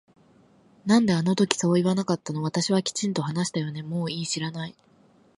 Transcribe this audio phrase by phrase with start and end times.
[0.87, 4.73] なんであの時そう言わなかったの私はきちんと話したよねもういい知らない